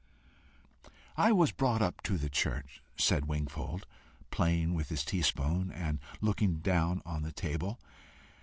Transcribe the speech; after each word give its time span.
"I 1.15 1.31
was 1.31 1.51
brought 1.51 1.83
up 1.83 2.01
to 2.05 2.17
the 2.17 2.27
church," 2.27 2.81
said 2.97 3.27
Wingfold 3.27 3.81
at 3.83 3.87
length, 4.19 4.29
playing 4.31 4.73
with 4.73 4.89
his 4.89 5.05
teaspoon, 5.05 5.69
and 5.71 5.99
looking 6.21 6.55
down 6.57 7.03
on 7.05 7.21
the 7.21 7.31
table. 7.31 7.79